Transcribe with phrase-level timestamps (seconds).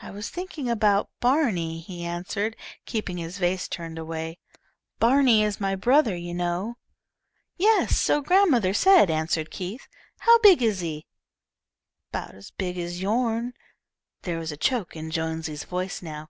[0.00, 4.38] "I was thinking about Barney," he answered, keeping his face turned away.
[4.98, 6.78] "Barney is my brother, you know."
[7.58, 9.86] "Yes, so grandmother said," answered Keith.
[10.18, 11.06] "How big is he?"
[12.10, 13.54] "'Bout as big as yourn."
[14.22, 16.28] There was a choke in Jonesy's voice now.